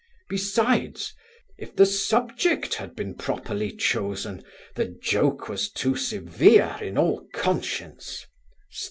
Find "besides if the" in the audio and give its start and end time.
0.31-1.85